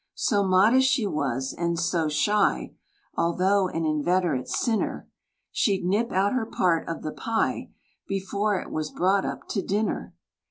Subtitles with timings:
[0.15, 2.73] So modest she was, and so shy,
[3.13, 5.07] Although an inveterate sinner,
[5.51, 7.69] She'd nip out her part of the pie
[8.07, 10.15] Before it was brought up to dinner.